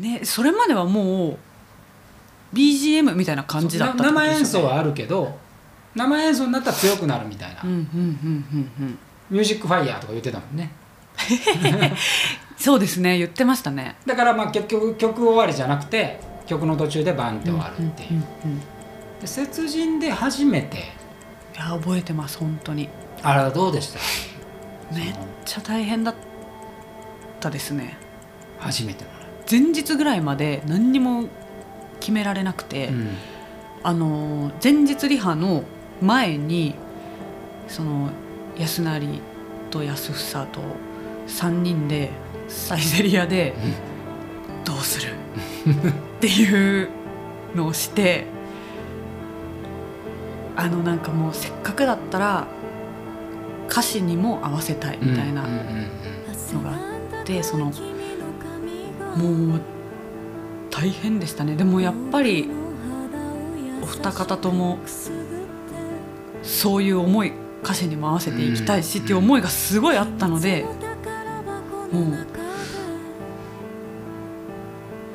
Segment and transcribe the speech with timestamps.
[0.00, 1.38] ねそれまではもう
[2.54, 5.38] BGM みたいな感じだったってこと生演奏はあるけど
[5.94, 8.98] 生演奏になったら強くなるみたいな、うんうんうんうんうん。
[9.28, 10.70] ミュージックファイヤーとか言ってたもんね。
[12.56, 13.96] そうですね言ってましたね。
[14.06, 18.20] だからまあ結局曲終わりじゃなくて曲の途中でバンって終わるっていう,、
[19.20, 20.76] で雪人で初めて。
[20.78, 20.80] い
[21.58, 22.88] や覚えてます本当に。
[23.22, 23.98] あれはどうでした？
[24.94, 25.14] めっ
[25.44, 26.14] ちゃ大変だっ
[27.40, 27.96] たですね。
[28.58, 29.10] 初めての。
[29.10, 29.19] ね
[29.50, 31.24] 前日ぐらいまで何にも
[31.98, 33.08] 決められなくて、うん。
[33.82, 35.64] あの前日リハの
[36.02, 36.74] 前に
[37.66, 38.10] その
[38.58, 39.20] 安成
[39.70, 40.60] と安房と
[41.26, 42.10] 3人で
[42.48, 43.54] サイゼリヤで
[44.66, 45.12] 「どうする?」
[45.64, 46.90] っていう
[47.54, 48.26] のをして
[50.56, 52.46] あのなんかもうせっかくだったら
[53.70, 55.48] 歌詞にも合わせたいみたいなの
[56.62, 57.72] があってその
[59.16, 59.60] もう
[60.70, 61.56] 大変でしたね。
[61.56, 62.48] でもやっぱり
[63.82, 64.78] お二方とも
[66.42, 70.64] そういう思い歌詞にも合わせていきたいしっていう思いがすごいあったので
[71.92, 72.26] もう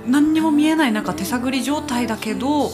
[0.07, 2.69] 何にも見えない中手探り状態だけど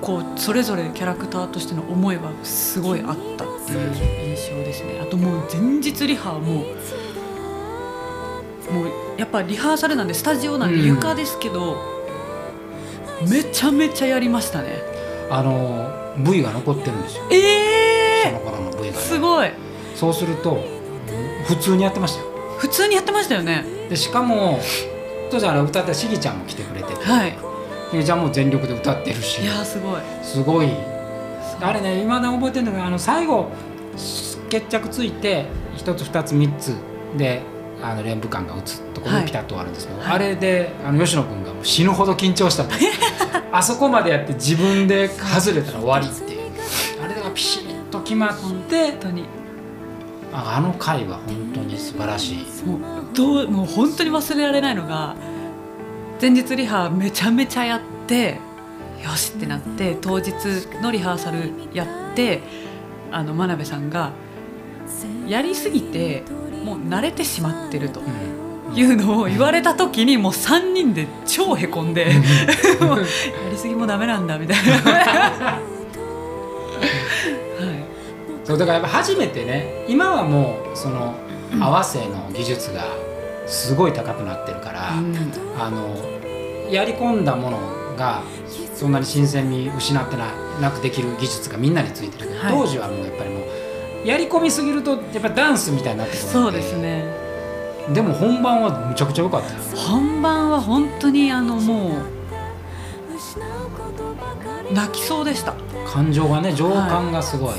[0.00, 3.94] こうそれぞれキャラクターとしての思いはすごいあったっていう
[4.34, 5.00] 印象ですね。
[5.02, 6.64] あともう前日リハはもう
[8.70, 11.76] もうやっぱリハーサルなんでスタジオなんでうん床ですけど、
[13.28, 14.80] めちゃめちゃやりましたね。
[15.30, 17.24] あの V が残ってるんですよ。
[17.30, 19.50] えその頃の V が、ね、すごい。
[19.94, 20.64] そうすると
[21.46, 22.28] 普通にやってましたよ。
[22.58, 23.64] 普通にやってましたよね。
[23.88, 24.60] でしかも
[25.30, 27.04] 当時あれ歌ったしぎちゃんも来てくれてて。
[27.04, 27.36] はい。
[27.90, 29.42] しぎちゃんも全力で歌ってるし。
[29.42, 30.00] いやーすごい。
[30.22, 30.98] すごい。
[31.60, 33.50] あれね今だ覚えてるのがあの最後
[34.48, 35.46] 決着ついて
[35.76, 36.74] 1つ2つ3つ
[37.16, 37.42] で
[37.82, 39.22] あの連舞感が打つところはい。
[39.22, 40.12] にピタッと終わるんですけど、はい。
[40.14, 42.64] あれであの吉野君が死ぬほど緊張した。
[42.64, 42.80] んです
[43.52, 46.50] あそこまでやって自分で外れたら終わりっていう。
[47.02, 49.24] あれがピシッと決まって本当に。
[50.32, 52.64] ああの回は本当に素晴らしい。
[52.66, 52.80] もう。
[53.14, 55.16] どうもう本当に忘れられないのが
[56.20, 58.38] 前日リハめちゃめちゃやって
[59.02, 60.32] よしってなって当日
[60.82, 62.42] のリハーサルやって
[63.10, 64.12] あの真鍋さんが
[65.26, 66.22] やりすぎて
[66.68, 68.38] もう慣れてしまってるとうん
[68.74, 72.12] いうのを言われた時にもう3人で超へこんで や
[73.50, 74.72] りすぎもダメなんだみたいな。
[74.74, 75.58] は
[78.44, 81.14] そうだからやっぱ初めてね今はもうその
[81.60, 82.84] 合わせの技術が
[83.46, 85.32] すごい高くなってるから、い、うん。
[85.58, 85.96] あの
[86.70, 87.58] やり込んだもの
[87.96, 88.22] が
[88.74, 90.26] そんなに新鮮味失ってな
[90.60, 92.52] なくできる技術がみんなについてるけど、はい。
[92.52, 93.30] 当時はもうやっぱり
[94.08, 97.04] やり込みすぎるとやっぱダンスみたいになってくるのそうですね。
[97.92, 99.58] でも本番はむちゃくちゃ良かったよ。
[99.76, 101.90] 本番は本当にあのも
[104.70, 105.54] う泣きそうでした。
[105.86, 107.54] 感情がね情感がすごい、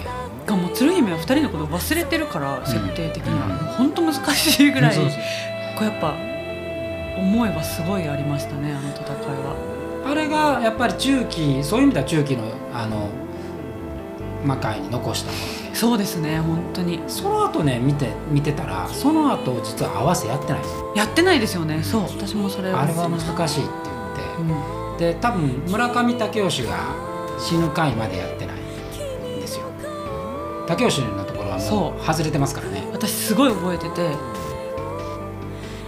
[0.48, 5.02] がもう鶴姫は2人のことを忘れてるから設定的には、本当難しいぐらい、こ
[5.82, 6.16] うやっぱ
[7.18, 9.08] 思いはすごいありましたねあの戦い
[9.44, 9.56] は。
[10.06, 12.44] あれがやっぱり中期そういう意味では中期の
[12.74, 13.10] あの
[14.44, 15.44] 魔界に残したもの。
[15.44, 17.00] でそうですね本当に。
[17.08, 20.62] その後ね見て見てたらその後実は合わせやってない。
[20.96, 21.82] やってないですよね。
[21.84, 23.72] そう私もそれあれは難い、しいって
[24.42, 26.78] う言っん、てで多分村上武雄が
[27.40, 29.66] 死ぬ回までやってないんですよ。
[30.68, 32.06] 武雄のところはもそう。
[32.06, 32.86] 外れてますからね。
[32.92, 34.10] 私すごい覚えてて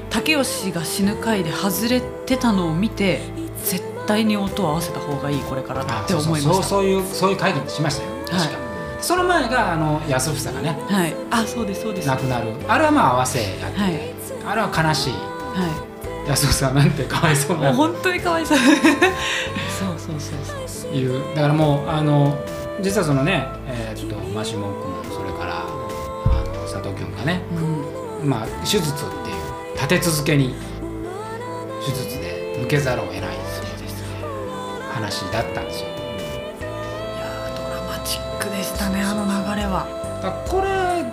[0.09, 3.22] 竹吉が死ぬ回で外れてたのを見て
[3.63, 6.53] 絶対に音を合わせた方がいいこれからって思いました。
[6.53, 8.12] そうそういうそういう会議にしましたよ。
[8.29, 8.59] 確か、
[9.01, 11.16] その前があの安房がねはい。
[11.31, 12.07] あそうですそうです。
[12.07, 12.53] 亡くなる。
[12.67, 14.00] あれはまあ合わせやって、はい。
[14.45, 15.13] あれは悲しい。
[15.13, 17.73] は安房なんてかわいそうな。
[17.73, 18.57] 本当にかわいそう。
[18.61, 18.69] そう
[19.97, 20.91] そうそうそう。
[20.91, 22.38] いうだからもうあの
[22.81, 24.72] 実はそのねえーっとマシモン
[25.03, 27.41] 君それからあの佐藤君がね
[28.22, 28.29] うん。
[28.29, 30.53] まあ手術っていう立て続けに
[31.85, 33.37] 手術で抜けざるを得ない
[34.93, 35.87] 話だったんですよ
[39.72, 39.85] は。
[40.47, 41.06] これ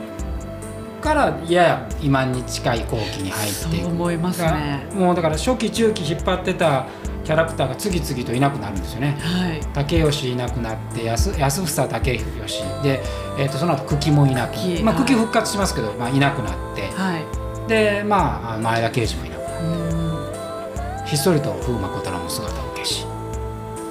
[1.00, 3.84] からやや今に近い後期に入っていく。
[3.84, 4.86] そう思いますね。
[4.94, 6.86] もうだから初期中期引っ張ってた
[7.24, 9.16] キャラクターが次々といなくなるんですよね。
[9.20, 9.60] はい。
[9.72, 12.62] 竹吉いなくなって安安房竹吉。
[12.82, 13.00] で、
[13.38, 15.04] えー、とその後久喜もいなく久喜まあ、はい。
[15.04, 16.88] 久喜復活しますけど、まあ、いなくなって。
[16.88, 17.68] はい。
[17.68, 19.62] でまあ前田慶次もいなくなって。
[19.62, 21.06] うん。
[21.06, 23.06] ひっそりと風魔小太郎も姿を消し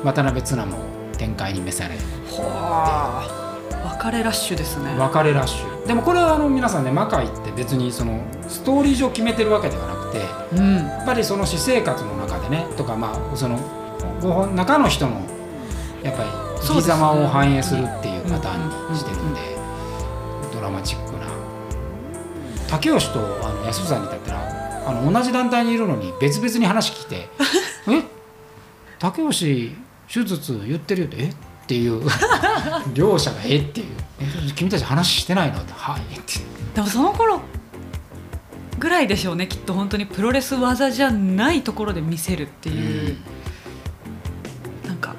[0.04, 0.78] 渡辺綱も
[1.18, 1.96] 展開に召され
[2.30, 4.96] ほわ別れラッシュですね。
[4.98, 5.88] 別れラッシュ。
[5.88, 10.22] でもこれはあの皆さんね魔界って別にそのストーリー上決めてるわけではなくて
[10.58, 10.76] うん。
[10.78, 13.58] やっぱりその私生活の中でねとかまあその
[14.22, 15.22] ご本中の人の
[16.04, 16.30] やっぱり
[16.62, 19.40] 生き様を反映するっていうパターンにしてるんで
[20.54, 21.28] ドラマチックな。
[22.70, 27.30] 竹吉とあの安さんに至ったらあの同じ団体にいるのに別々に話聞いて
[27.90, 28.04] 「え？
[29.00, 29.76] 竹吉
[30.12, 31.34] 手術言ってるよ」って「え？
[31.68, 32.02] っ?」ていう。
[32.96, 33.88] 両者が「えっ?」ていう
[34.20, 36.40] 「え君たち話してないの?」って「はい」って。
[36.74, 37.42] でもその頃
[38.80, 43.18] ぐらいでしょうねきっと本当にプロレス技じゃないところで見せるっていう、
[44.86, 45.16] なんか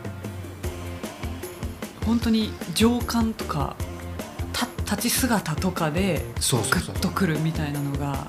[2.07, 3.75] 本当に上官とか
[4.53, 6.95] た立ち姿とかでそうそうそう。
[6.95, 8.29] グッとくるみたいなのが。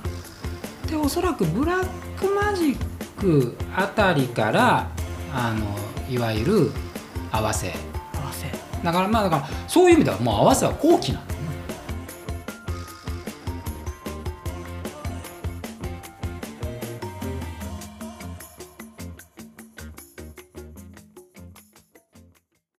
[0.90, 1.88] でおそらくブラッ
[2.20, 2.78] クマジッ
[3.22, 4.90] クあたりから
[5.32, 5.78] あの
[6.10, 6.72] いわゆる
[7.32, 7.76] 合わせ
[8.84, 11.24] だからまあだからそういう意味ではもう合わせは後期なん